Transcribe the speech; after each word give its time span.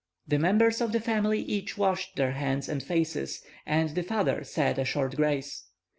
The 0.27 0.39
members 0.39 0.81
of 0.81 0.93
the 0.93 0.99
family 0.99 1.41
each 1.41 1.77
washed 1.77 2.15
their 2.15 2.31
hands 2.31 2.67
and 2.67 2.81
faces, 2.81 3.43
and 3.67 3.91
the 3.91 4.01
father 4.01 4.43
said 4.43 4.79
a 4.79 4.83
short 4.83 5.15
grace. 5.15 5.65